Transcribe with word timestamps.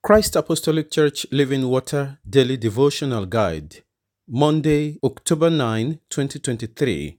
Christ 0.00 0.36
Apostolic 0.36 0.92
Church 0.92 1.26
Living 1.32 1.68
Water 1.68 2.18
Daily 2.26 2.56
Devotional 2.56 3.26
Guide, 3.26 3.82
Monday, 4.28 4.96
October 5.02 5.50
9, 5.50 5.98
2023. 6.08 7.18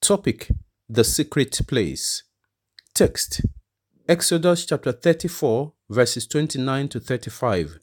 Topic 0.00 0.50
The 0.88 1.04
Secret 1.04 1.60
Place. 1.68 2.24
Text 2.92 3.42
Exodus 4.08 4.66
chapter 4.66 4.90
34, 4.90 5.72
verses 5.88 6.26
29 6.26 6.88
to 6.88 7.00
35. 7.00 7.78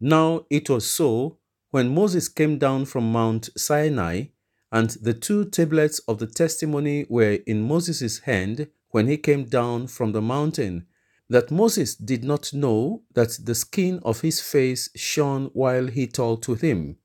Now 0.00 0.44
it 0.50 0.68
was 0.68 0.88
so 0.88 1.38
when 1.70 1.94
Moses 1.94 2.28
came 2.28 2.58
down 2.58 2.84
from 2.84 3.10
Mount 3.10 3.48
Sinai, 3.56 4.24
and 4.70 4.90
the 4.90 5.14
two 5.14 5.46
tablets 5.46 5.98
of 6.00 6.18
the 6.18 6.26
testimony 6.26 7.06
were 7.08 7.38
in 7.46 7.62
Moses' 7.62 8.20
hand 8.20 8.68
when 8.90 9.08
he 9.08 9.16
came 9.16 9.44
down 9.44 9.86
from 9.86 10.12
the 10.12 10.22
mountain 10.22 10.86
that 11.32 11.50
Moses 11.50 11.94
did 11.94 12.24
not 12.24 12.52
know 12.52 13.04
that 13.14 13.38
the 13.42 13.54
skin 13.54 14.00
of 14.04 14.20
his 14.20 14.38
face 14.42 14.90
shone 14.94 15.48
while 15.54 15.86
he 15.86 16.06
talked 16.06 16.46
with 16.46 16.60
him. 16.60 16.98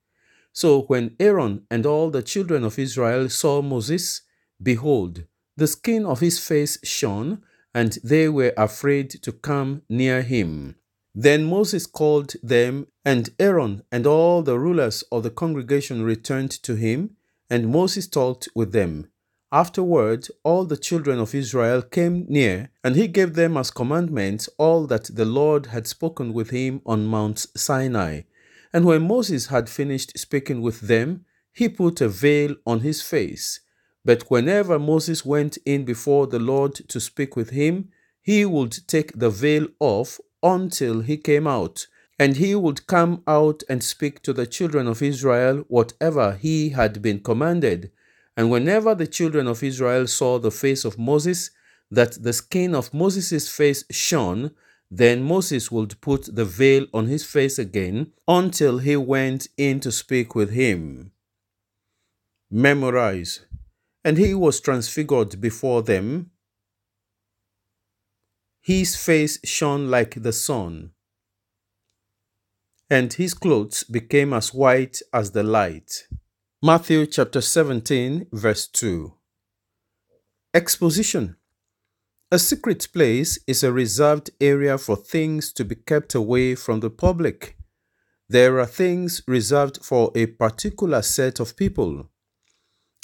So 0.52 0.82
when 0.82 1.16
Aaron 1.18 1.66
and 1.72 1.86
all 1.86 2.10
the 2.10 2.22
children 2.22 2.66
of 2.66 2.78
Israel 2.78 3.30
saw 3.30 3.62
Moses, 3.62 4.24
behold, 4.62 5.24
the 5.56 5.66
skin 5.68 6.06
of 6.06 6.20
his 6.20 6.40
face 6.40 6.78
shone, 6.84 7.42
and 7.74 7.98
they 8.04 8.28
were 8.28 8.54
afraid 8.58 9.12
to 9.12 9.32
come 9.32 9.84
near 9.88 10.22
him. 10.24 10.76
Then 11.16 11.46
Moses 11.46 11.86
called 11.86 12.34
them, 12.44 12.88
and 13.06 13.30
Aaron 13.40 13.84
and 13.94 14.06
all 14.06 14.44
the 14.44 14.60
rulers 14.60 15.06
of 15.10 15.24
the 15.24 15.32
congregation 15.32 16.04
returned 16.04 16.52
to 16.64 16.76
him, 16.76 17.16
and 17.50 17.70
Moses 17.70 18.08
talked 18.08 18.50
with 18.54 18.74
them. 18.74 19.10
Afterward, 19.52 20.28
all 20.44 20.66
the 20.66 20.76
children 20.76 21.20
of 21.20 21.34
Israel 21.34 21.82
came 21.82 22.26
near, 22.28 22.70
and 22.84 22.98
he 22.98 23.08
gave 23.08 23.34
them 23.36 23.56
as 23.56 23.72
commandments 23.72 24.50
all 24.58 24.86
that 24.88 25.06
the 25.06 25.24
Lord 25.24 25.68
had 25.68 25.88
spoken 25.88 26.34
with 26.34 26.50
him 26.50 26.82
on 26.86 27.06
Mount 27.06 27.46
Sinai. 27.56 28.24
And 28.74 28.84
when 28.84 29.08
Moses 29.08 29.46
had 29.48 29.70
finished 29.70 30.20
speaking 30.20 30.62
with 30.62 30.82
them, 30.82 31.24
he 31.54 31.70
put 31.70 32.02
a 32.02 32.10
veil 32.10 32.56
on 32.66 32.82
his 32.82 33.02
face. 33.02 33.62
But 34.04 34.30
whenever 34.30 34.78
Moses 34.78 35.26
went 35.26 35.58
in 35.66 35.86
before 35.86 36.28
the 36.28 36.40
Lord 36.40 36.76
to 36.90 37.00
speak 37.00 37.38
with 37.38 37.52
him, 37.52 37.90
he 38.22 38.44
would 38.44 38.86
take 38.88 39.18
the 39.18 39.30
veil 39.30 39.68
off 39.80 40.20
until 40.44 41.00
he 41.00 41.16
came 41.16 41.48
out, 41.48 41.88
and 42.20 42.36
he 42.36 42.54
would 42.54 42.86
come 42.86 43.24
out 43.26 43.64
and 43.70 43.82
speak 43.82 44.22
to 44.24 44.34
the 44.34 44.46
children 44.46 44.88
of 44.88 45.02
Israel 45.02 45.64
whatever 45.70 46.34
he 46.34 46.70
had 46.70 47.02
been 47.02 47.22
commanded. 47.22 47.92
And 48.38 48.52
whenever 48.52 48.94
the 48.94 49.08
children 49.08 49.48
of 49.48 49.64
Israel 49.64 50.06
saw 50.08 50.38
the 50.38 50.52
face 50.52 50.86
of 50.86 51.00
Moses, 51.00 51.50
that 51.90 52.22
the 52.22 52.34
skin 52.34 52.76
of 52.76 52.94
Moses' 52.94 53.50
face 53.50 53.84
shone, 53.90 54.52
then 54.92 55.24
Moses 55.24 55.72
would 55.72 56.00
put 56.00 56.34
the 56.34 56.46
veil 56.46 56.86
on 56.94 57.08
his 57.08 57.26
face 57.26 57.58
again 57.58 58.14
until 58.28 58.78
he 58.78 58.96
went 58.96 59.48
in 59.58 59.80
to 59.82 59.92
speak 59.92 60.36
with 60.36 60.52
him. 60.52 61.12
Memorize. 62.52 63.42
And 64.06 64.18
he 64.18 64.34
was 64.34 64.62
transfigured 64.62 65.42
before 65.42 65.82
them. 65.82 66.32
His 68.62 68.96
face 68.96 69.40
shone 69.44 69.90
like 69.90 70.22
the 70.22 70.32
sun, 70.32 70.92
and 72.90 73.12
his 73.14 73.34
clothes 73.34 73.84
became 73.84 74.34
as 74.34 74.54
white 74.54 75.02
as 75.14 75.32
the 75.32 75.44
light. 75.44 76.08
Matthew 76.64 77.06
chapter 77.06 77.40
17, 77.40 78.30
verse 78.32 78.68
2. 78.70 79.14
Exposition 80.56 81.36
A 82.32 82.40
secret 82.40 82.88
place 82.92 83.38
is 83.46 83.62
a 83.62 83.72
reserved 83.72 84.32
area 84.42 84.80
for 84.80 84.96
things 84.96 85.54
to 85.54 85.64
be 85.64 85.76
kept 85.76 86.16
away 86.16 86.56
from 86.56 86.80
the 86.80 86.90
public. 86.90 87.58
There 88.28 88.60
are 88.60 88.66
things 88.66 89.22
reserved 89.28 89.86
for 89.86 90.12
a 90.16 90.26
particular 90.26 91.04
set 91.04 91.40
of 91.40 91.56
people. 91.56 92.10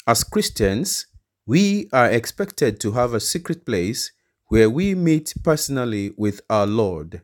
As 0.04 0.24
Christians, 0.24 1.06
we 1.46 1.88
are 1.92 2.10
expected 2.10 2.80
to 2.80 2.90
have 2.90 3.14
a 3.14 3.20
secret 3.20 3.64
place 3.64 4.10
where 4.48 4.68
we 4.68 4.96
meet 4.96 5.32
personally 5.44 6.12
with 6.16 6.40
our 6.50 6.66
Lord, 6.66 7.22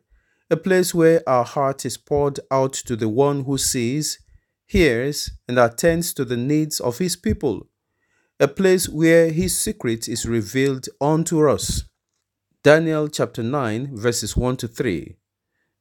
a 0.49 0.55
place 0.55 0.95
where 0.95 1.27
our 1.27 1.43
heart 1.43 1.85
is 1.85 1.97
poured 1.97 2.39
out 2.49 2.71
to 2.71 2.95
the 2.95 3.09
one 3.09 3.43
who 3.43 3.57
sees 3.57 4.17
hears, 4.71 5.29
and 5.49 5.59
attends 5.59 6.13
to 6.13 6.23
the 6.23 6.37
needs 6.37 6.79
of 6.79 6.97
his 6.97 7.17
people, 7.17 7.67
a 8.39 8.47
place 8.47 8.87
where 8.87 9.29
his 9.29 9.57
secret 9.57 10.07
is 10.07 10.25
revealed 10.25 10.87
unto 11.01 11.45
us. 11.49 11.83
Daniel 12.63 13.09
chapter 13.09 13.43
9, 13.43 13.89
verses 13.91 14.37
1 14.37 14.55
to 14.55 14.69
3. 14.69 15.17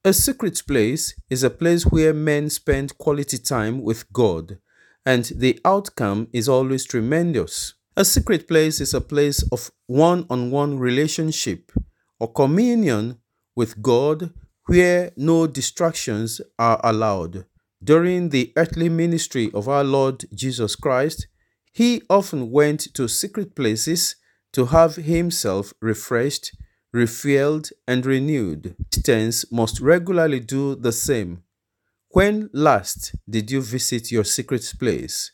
A 0.04 0.12
secret 0.12 0.60
place 0.66 1.14
is 1.30 1.44
a 1.44 1.50
place 1.50 1.84
where 1.84 2.12
men 2.12 2.50
spend 2.50 2.98
quality 2.98 3.38
time 3.38 3.80
with 3.80 4.12
God, 4.12 4.58
and 5.06 5.24
the 5.36 5.60
outcome 5.64 6.26
is 6.32 6.48
always 6.48 6.84
tremendous. 6.84 7.74
A 7.96 8.04
secret 8.04 8.48
place 8.48 8.80
is 8.80 8.92
a 8.92 9.00
place 9.00 9.44
of 9.52 9.70
one 9.86 10.26
on 10.28 10.50
one 10.50 10.80
relationship 10.80 11.70
or 12.18 12.32
communion 12.32 13.18
with 13.54 13.80
God 13.82 14.32
where 14.66 15.12
no 15.16 15.46
distractions 15.46 16.40
are 16.58 16.80
allowed. 16.82 17.44
During 17.82 18.28
the 18.28 18.52
earthly 18.56 18.90
ministry 18.90 19.50
of 19.54 19.66
our 19.68 19.84
Lord 19.84 20.24
Jesus 20.34 20.76
Christ, 20.76 21.26
he 21.72 22.02
often 22.10 22.50
went 22.50 22.92
to 22.94 23.08
secret 23.08 23.54
places 23.54 24.16
to 24.52 24.66
have 24.66 24.96
himself 24.96 25.72
refreshed, 25.80 26.54
refilled, 26.92 27.70
and 27.88 28.04
renewed. 28.04 28.76
Christians 28.92 29.46
must 29.50 29.80
regularly 29.80 30.40
do 30.40 30.74
the 30.74 30.92
same. 30.92 31.42
When 32.10 32.50
last 32.52 33.14
did 33.28 33.50
you 33.50 33.62
visit 33.62 34.10
your 34.10 34.24
secret 34.24 34.74
place? 34.78 35.32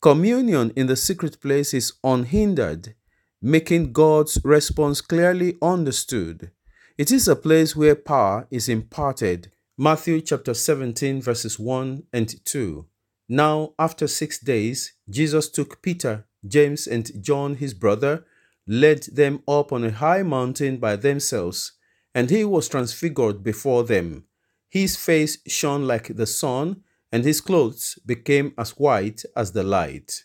Communion 0.00 0.72
in 0.74 0.86
the 0.88 0.96
secret 0.96 1.40
place 1.40 1.72
is 1.72 1.92
unhindered, 2.02 2.94
making 3.40 3.92
God's 3.92 4.38
response 4.42 5.00
clearly 5.00 5.56
understood. 5.62 6.50
It 6.98 7.12
is 7.12 7.28
a 7.28 7.36
place 7.36 7.76
where 7.76 7.94
power 7.94 8.48
is 8.50 8.68
imparted 8.68 9.52
Matthew 9.78 10.22
chapter 10.22 10.54
17, 10.54 11.20
verses 11.20 11.58
1 11.58 12.04
and 12.10 12.44
2. 12.46 12.86
Now, 13.28 13.74
after 13.78 14.06
six 14.06 14.38
days, 14.38 14.94
Jesus 15.10 15.50
took 15.50 15.82
Peter, 15.82 16.24
James, 16.48 16.86
and 16.86 17.22
John, 17.22 17.56
his 17.56 17.74
brother, 17.74 18.24
led 18.66 19.02
them 19.02 19.42
up 19.46 19.72
on 19.72 19.84
a 19.84 19.90
high 19.90 20.22
mountain 20.22 20.78
by 20.78 20.96
themselves, 20.96 21.72
and 22.14 22.30
he 22.30 22.42
was 22.42 22.70
transfigured 22.70 23.42
before 23.42 23.84
them. 23.84 24.24
His 24.70 24.96
face 24.96 25.36
shone 25.46 25.86
like 25.86 26.16
the 26.16 26.26
sun, 26.26 26.82
and 27.12 27.22
his 27.22 27.42
clothes 27.42 27.98
became 28.06 28.54
as 28.56 28.70
white 28.78 29.24
as 29.36 29.52
the 29.52 29.62
light. 29.62 30.24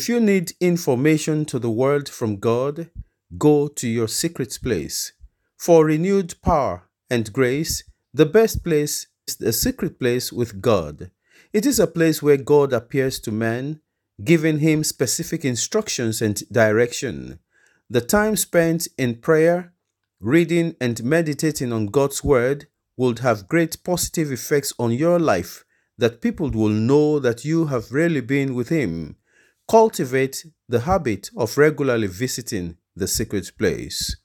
If 0.00 0.08
you 0.08 0.18
need 0.18 0.54
information 0.60 1.44
to 1.44 1.60
the 1.60 1.70
world 1.70 2.08
from 2.08 2.40
God, 2.40 2.90
go 3.38 3.68
to 3.68 3.86
your 3.86 4.08
secret 4.08 4.58
place. 4.60 5.12
For 5.56 5.84
renewed 5.84 6.34
power 6.42 6.88
and 7.08 7.32
grace, 7.32 7.84
the 8.12 8.26
best 8.26 8.64
place 8.64 9.06
is 9.28 9.36
the 9.36 9.52
secret 9.52 9.98
place 9.98 10.32
with 10.32 10.60
God. 10.60 11.10
It 11.52 11.66
is 11.66 11.78
a 11.78 11.86
place 11.86 12.22
where 12.22 12.36
God 12.36 12.72
appears 12.72 13.18
to 13.20 13.32
man, 13.32 13.80
giving 14.22 14.58
him 14.58 14.84
specific 14.84 15.44
instructions 15.44 16.20
and 16.20 16.42
direction. 16.50 17.38
The 17.88 18.00
time 18.00 18.36
spent 18.36 18.88
in 18.98 19.16
prayer, 19.16 19.72
reading, 20.20 20.76
and 20.80 21.02
meditating 21.02 21.72
on 21.72 21.86
God's 21.86 22.22
Word 22.22 22.66
would 22.96 23.20
have 23.20 23.48
great 23.48 23.82
positive 23.82 24.30
effects 24.30 24.72
on 24.78 24.92
your 24.92 25.18
life 25.18 25.64
that 25.96 26.20
people 26.20 26.50
will 26.50 26.68
know 26.68 27.18
that 27.18 27.44
you 27.44 27.66
have 27.66 27.92
really 27.92 28.20
been 28.20 28.54
with 28.54 28.68
Him. 28.68 29.16
Cultivate 29.68 30.46
the 30.68 30.80
habit 30.80 31.30
of 31.36 31.56
regularly 31.56 32.08
visiting 32.08 32.76
the 32.96 33.06
secret 33.06 33.52
place. 33.58 34.16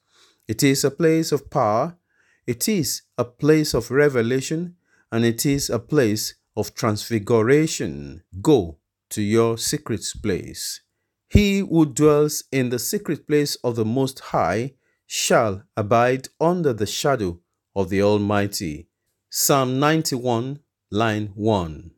It 0.48 0.62
is 0.62 0.84
a 0.84 0.90
place 0.90 1.32
of 1.32 1.50
power 1.50 1.96
it 2.46 2.68
is 2.68 3.02
a 3.18 3.24
place 3.24 3.74
of 3.74 3.90
revelation 3.90 4.76
and 5.10 5.24
it 5.24 5.44
is 5.44 5.68
a 5.68 5.78
place 5.78 6.34
of 6.56 6.74
transfiguration. 6.74 8.22
Go 8.40 8.78
to 9.10 9.22
your 9.22 9.58
secret 9.58 10.04
place. 10.22 10.80
He 11.28 11.58
who 11.58 11.86
dwells 11.86 12.44
in 12.52 12.70
the 12.70 12.78
secret 12.78 13.26
place 13.26 13.56
of 13.56 13.76
the 13.76 13.84
Most 13.84 14.20
High 14.20 14.74
shall 15.06 15.64
abide 15.76 16.28
under 16.40 16.72
the 16.72 16.86
shadow 16.86 17.40
of 17.74 17.88
the 17.90 18.02
Almighty. 18.02 18.88
Psalm 19.28 19.78
91, 19.78 20.60
line 20.90 21.32
1. 21.34 21.90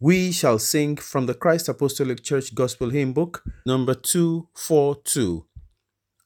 We 0.00 0.32
shall 0.32 0.58
sing 0.58 0.96
from 0.96 1.26
the 1.26 1.34
Christ 1.34 1.68
Apostolic 1.68 2.24
Church 2.24 2.54
Gospel 2.54 2.90
Hymn 2.90 3.12
Book, 3.12 3.44
number 3.64 3.94
242. 3.94 5.46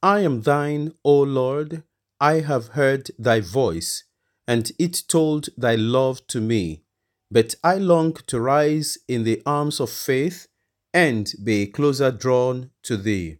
I 0.02 0.20
am 0.20 0.40
thine, 0.40 0.92
O 1.04 1.20
Lord. 1.20 1.82
I 2.20 2.40
have 2.40 2.68
heard 2.68 3.10
thy 3.18 3.40
voice, 3.40 4.04
and 4.46 4.72
it 4.78 5.02
told 5.08 5.48
thy 5.56 5.74
love 5.74 6.26
to 6.28 6.40
me. 6.40 6.82
But 7.30 7.56
I 7.62 7.76
long 7.76 8.14
to 8.28 8.40
rise 8.40 8.98
in 9.08 9.24
the 9.24 9.42
arms 9.44 9.80
of 9.80 9.90
faith 9.90 10.46
and 10.94 11.30
be 11.42 11.66
closer 11.66 12.10
drawn 12.10 12.70
to 12.84 12.96
thee. 12.96 13.38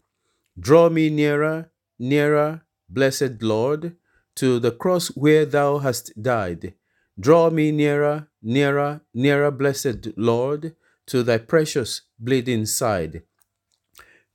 Draw 0.59 0.91
me 0.91 1.09
nearer, 1.11 1.71
nearer, 1.99 2.63
blessed 2.89 3.43
Lord, 3.43 3.97
to 4.37 4.59
the 4.59 4.73
cross 4.73 5.09
where 5.09 5.47
thou 5.47 5.79
hast 5.79 6.23
died. 6.23 6.75
Draw 7.19 7.51
me 7.51 7.73
nearer, 7.73 8.29
nearer, 8.43 9.01
nearer, 9.15 9.51
blessed 9.51 10.09
Lord, 10.17 10.77
to 11.07 11.23
thy 11.23 11.39
precious 11.39 12.03
bleeding 12.19 12.67
side. 12.67 13.23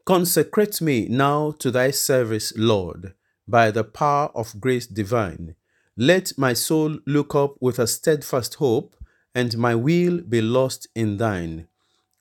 Consecrate 0.05 0.81
me 0.81 1.07
now 1.07 1.51
to 1.59 1.69
thy 1.69 1.91
service, 1.91 2.53
Lord, 2.57 3.13
by 3.51 3.69
the 3.69 3.83
power 3.83 4.31
of 4.33 4.59
grace 4.59 4.87
divine. 4.87 5.55
Let 5.97 6.37
my 6.37 6.53
soul 6.53 6.97
look 7.05 7.35
up 7.35 7.55
with 7.59 7.77
a 7.77 7.85
steadfast 7.85 8.55
hope, 8.55 8.95
and 9.35 9.57
my 9.57 9.75
will 9.75 10.21
be 10.21 10.41
lost 10.41 10.87
in 10.95 11.17
thine. 11.17 11.67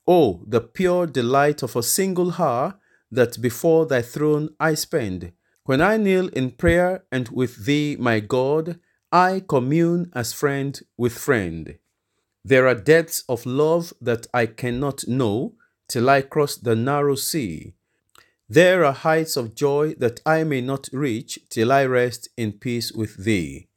Oh, 0.06 0.43
the 0.47 0.61
pure 0.61 1.06
delight 1.06 1.62
of 1.62 1.77
a 1.77 1.82
single 1.82 2.35
hour 2.35 2.75
that 3.11 3.41
before 3.41 3.87
thy 3.87 4.03
throne 4.03 4.50
I 4.59 4.75
spend. 4.75 5.32
When 5.65 5.81
I 5.81 5.97
kneel 5.97 6.29
in 6.29 6.50
prayer 6.50 7.05
and 7.12 7.29
with 7.29 7.65
thee, 7.65 7.97
my 7.99 8.21
God, 8.21 8.81
I 9.12 9.43
commune 9.47 10.11
as 10.15 10.32
friend 10.32 10.81
with 10.97 11.12
friend. 11.17 11.79
There 12.44 12.67
are 12.67 12.75
depths 12.75 13.25
of 13.29 13.47
love 13.47 13.93
that 14.00 14.27
I 14.32 14.47
cannot 14.47 15.06
know 15.06 15.55
till 15.88 16.09
I 16.09 16.23
cross 16.23 16.56
the 16.56 16.75
narrow 16.75 17.15
sea. 17.15 17.75
There 18.52 18.85
are 18.85 18.93
heights 18.93 19.37
of 19.37 19.55
joy 19.55 19.94
that 19.99 20.20
I 20.26 20.43
may 20.43 20.61
not 20.61 20.88
reach 20.93 21.38
till 21.50 21.70
I 21.70 21.85
rest 21.85 22.31
in 22.37 22.55
peace 22.55 22.91
with 22.91 23.25
thee. 23.25 23.69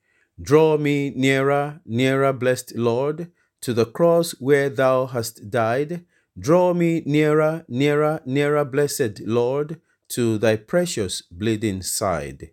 Draw 0.42 0.80
me 0.80 1.12
nearer, 1.16 1.80
nearer, 1.86 2.34
blessed 2.34 2.76
Lord, 2.76 3.32
to 3.62 3.74
the 3.76 3.86
cross 3.86 4.32
where 4.40 4.70
thou 4.70 5.06
hast 5.06 5.52
died. 5.52 6.06
Draw 6.40 6.74
me 6.74 7.04
nearer, 7.06 7.66
nearer, 7.68 8.22
nearer, 8.26 8.66
blessed 8.66 9.20
Lord, 9.20 9.80
to 10.10 10.40
thy 10.40 10.56
precious 10.56 11.22
bleeding 11.22 11.84
side. 11.84 12.50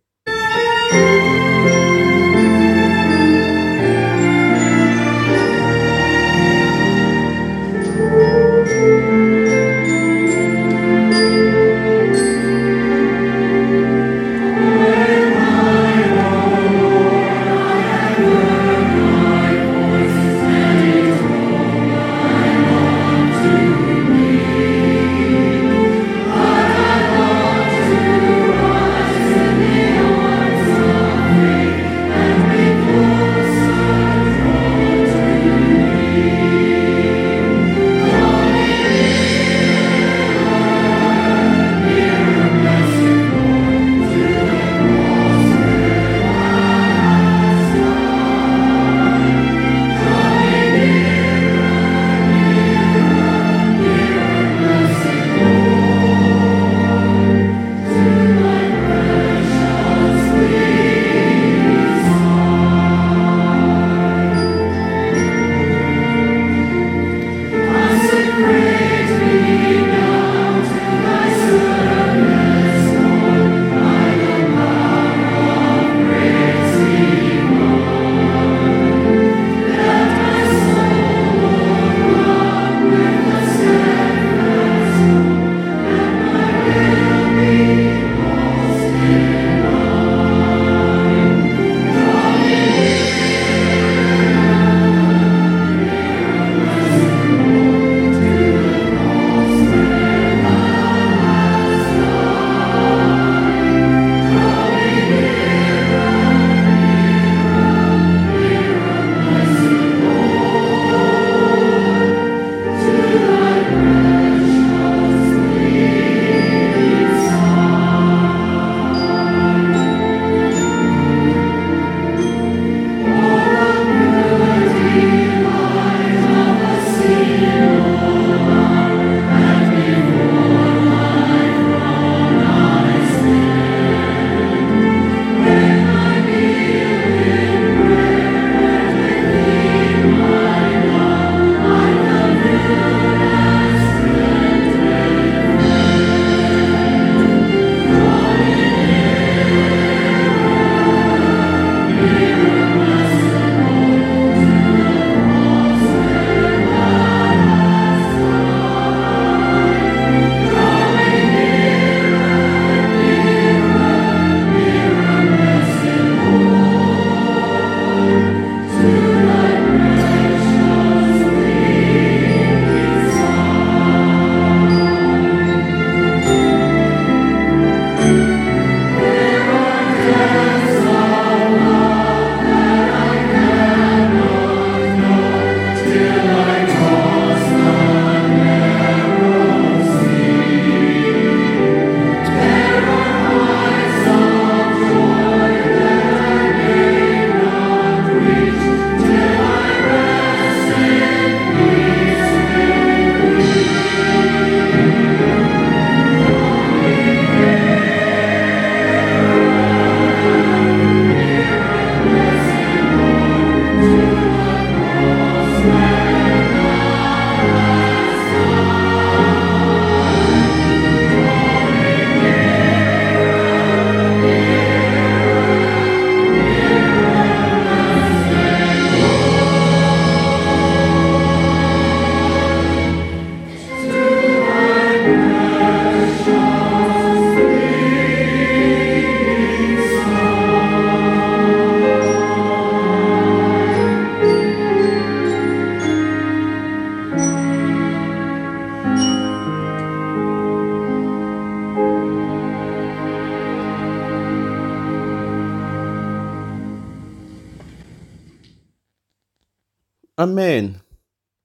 Amen. 260.21 260.83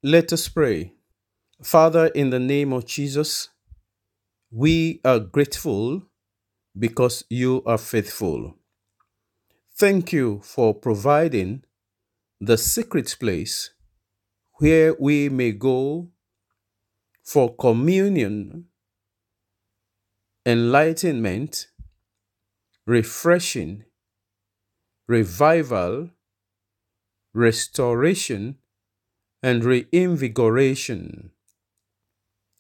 Let 0.03 0.33
us 0.33 0.49
pray. 0.49 0.91
Father, 1.63 2.07
in 2.07 2.29
the 2.29 2.41
name 2.41 2.73
of 2.73 2.85
Jesus, 2.85 3.47
we 4.51 4.99
are 5.05 5.19
grateful 5.19 6.01
because 6.77 7.23
you 7.29 7.63
are 7.65 7.77
faithful. 7.77 8.55
Thank 9.77 10.11
you 10.11 10.41
for 10.43 10.73
providing 10.73 11.63
the 12.41 12.57
secret 12.57 13.15
place 13.17 13.69
where 14.55 14.93
we 14.99 15.29
may 15.29 15.53
go 15.53 16.09
for 17.23 17.55
communion, 17.55 18.65
enlightenment, 20.45 21.67
refreshing, 22.85 23.85
revival, 25.07 26.09
restoration, 27.33 28.57
and 29.45 29.63
reinvigoration. 29.63 31.29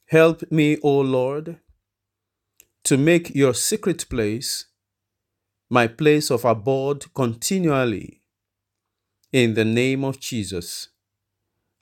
Help 0.09 0.43
me, 0.51 0.77
O 0.83 0.99
Lord, 0.99 1.57
to 2.83 2.95
make 2.95 3.33
your 3.33 3.55
secret 3.55 4.07
place 4.07 4.65
my 5.67 5.87
place 5.87 6.29
of 6.29 6.45
abode 6.45 7.11
continually. 7.15 8.21
In 9.33 9.55
the 9.55 9.65
name 9.65 10.03
of 10.03 10.19
Jesus, 10.19 10.89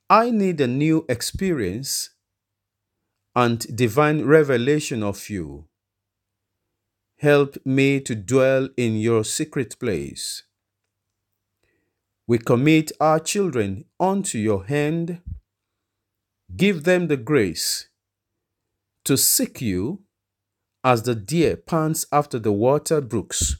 I 0.09 0.31
need 0.31 0.61
a 0.61 0.67
new 0.67 1.05
experience 1.09 2.11
and 3.35 3.59
divine 3.75 4.23
revelation 4.23 5.03
of 5.03 5.29
you. 5.29 5.67
Help 7.17 7.57
me 7.65 7.99
to 7.99 8.15
dwell 8.15 8.69
in 8.77 8.95
your 8.95 9.25
secret 9.25 9.77
place. 9.81 10.43
We 12.25 12.37
commit 12.37 12.91
our 12.99 13.19
children 13.19 13.85
unto 13.99 14.37
your 14.37 14.65
hand. 14.65 15.21
Give 16.55 16.83
them 16.83 17.07
the 17.07 17.17
grace 17.17 17.89
to 19.03 19.17
seek 19.17 19.61
you 19.61 20.03
as 20.83 21.03
the 21.03 21.15
deer 21.15 21.57
pants 21.57 22.05
after 22.11 22.39
the 22.39 22.51
water 22.51 23.01
brooks, 23.01 23.57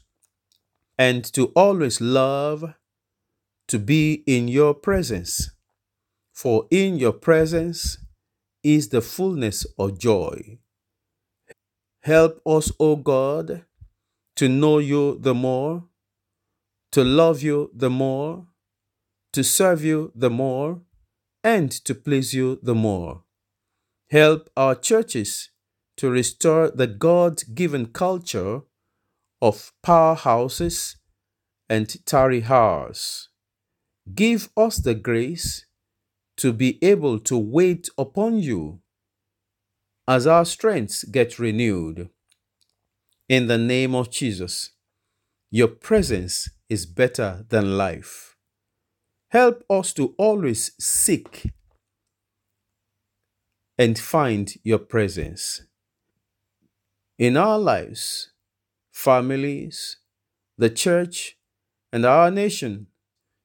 and 0.98 1.24
to 1.32 1.46
always 1.56 2.00
love 2.00 2.74
to 3.68 3.78
be 3.78 4.22
in 4.26 4.48
your 4.48 4.74
presence. 4.74 5.50
For 6.32 6.66
in 6.70 6.96
your 6.96 7.12
presence 7.12 7.98
is 8.62 8.88
the 8.88 9.00
fullness 9.00 9.66
of 9.78 9.98
joy. 9.98 10.58
Help 12.00 12.40
us, 12.46 12.72
O 12.78 12.96
God, 12.96 13.64
to 14.36 14.48
know 14.48 14.78
you 14.78 15.18
the 15.18 15.34
more, 15.34 15.84
to 16.92 17.04
love 17.04 17.42
you 17.42 17.70
the 17.74 17.90
more, 17.90 18.46
to 19.34 19.42
serve 19.42 19.84
you 19.84 20.12
the 20.14 20.30
more, 20.30 20.80
and 21.42 21.72
to 21.72 21.92
please 21.92 22.32
you 22.32 22.60
the 22.62 22.74
more. 22.74 23.24
Help 24.08 24.48
our 24.56 24.76
churches 24.76 25.50
to 25.96 26.08
restore 26.08 26.70
the 26.70 26.86
God 26.86 27.42
given 27.52 27.86
culture 27.86 28.60
of 29.42 29.72
powerhouses 29.84 30.94
and 31.68 32.06
tarry 32.06 32.44
hours. 32.44 33.28
Give 34.14 34.50
us 34.56 34.76
the 34.76 34.94
grace 34.94 35.66
to 36.36 36.52
be 36.52 36.78
able 36.80 37.18
to 37.18 37.36
wait 37.36 37.88
upon 37.98 38.38
you 38.38 38.82
as 40.06 40.28
our 40.28 40.44
strengths 40.44 41.02
get 41.02 41.40
renewed. 41.40 42.08
In 43.28 43.48
the 43.48 43.58
name 43.58 43.96
of 43.96 44.12
Jesus, 44.12 44.70
your 45.50 45.68
presence 45.68 46.50
is 46.68 46.86
better 46.86 47.44
than 47.48 47.76
life. 47.76 48.33
Help 49.34 49.64
us 49.68 49.92
to 49.92 50.14
always 50.16 50.70
seek 50.78 51.50
and 53.76 53.98
find 53.98 54.54
your 54.62 54.78
presence 54.78 55.62
in 57.18 57.36
our 57.36 57.58
lives, 57.58 58.30
families, 58.92 59.96
the 60.56 60.70
church, 60.70 61.36
and 61.92 62.06
our 62.06 62.30
nation, 62.30 62.86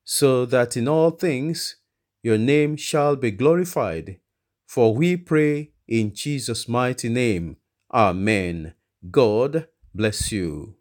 so 0.04 0.46
that 0.46 0.78
in 0.78 0.88
all 0.88 1.10
things 1.10 1.78
your 2.22 2.38
name 2.38 2.76
shall 2.76 3.16
be 3.16 3.32
glorified. 3.32 4.20
For 4.68 4.94
we 4.94 5.18
pray 5.18 5.72
in 5.88 6.14
Jesus' 6.14 6.68
mighty 6.68 7.10
name. 7.10 7.58
Amen. 7.92 8.76
God 9.10 9.68
bless 9.96 10.32
you. 10.32 10.79